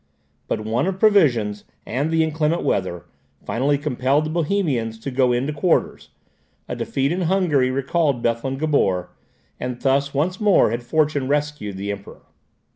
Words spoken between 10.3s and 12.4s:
more had fortune rescued the Emperor.